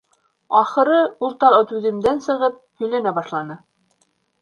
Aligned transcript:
Ахыры, 0.59 0.95
ул 1.27 1.35
тағы 1.45 1.61
түҙемдән 1.73 2.25
сығып 2.31 2.59
һөйләнә 2.83 3.17
башланы: 3.23 3.63